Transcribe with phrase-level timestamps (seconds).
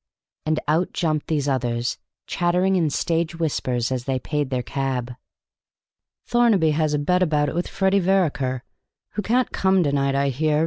[0.47, 5.13] And out jumped these others, chattering in stage whispers as they paid their cab.
[6.25, 8.61] "Thornaby has a bet about it with Freddy Vereker,
[9.11, 10.59] who can't come, I hear.